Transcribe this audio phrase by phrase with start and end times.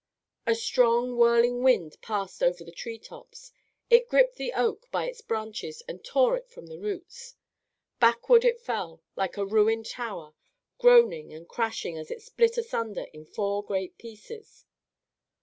[0.47, 3.51] A strong, whirling wind passed over the treetops.
[3.91, 7.35] It gripped the oak by its branches and tore it from the roots.
[7.99, 10.33] Backward it fell, like a ruined tower,
[10.79, 14.65] groaning and crashing as it split asunder in four great pieces.